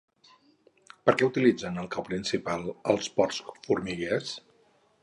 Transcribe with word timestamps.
Per 1.09 1.13
què 1.19 1.27
utilitzen 1.27 1.77
el 1.83 1.91
cau 1.97 2.07
principal 2.09 2.67
els 2.95 3.13
porc 3.21 3.55
formiguers? 3.71 4.35